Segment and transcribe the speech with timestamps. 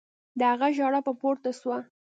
[0.39, 1.77] د هغه ژړا به پورته سوه.